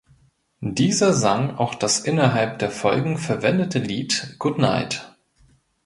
Dieser 0.65 1.13
sang 1.13 1.57
auch 1.57 1.75
das 1.75 1.99
innerhalb 1.99 2.57
der 2.57 2.71
Folgen 2.71 3.19
verwendete 3.19 3.77
Lied 3.77 4.35
"Good 4.39 4.57
Night". 4.57 5.15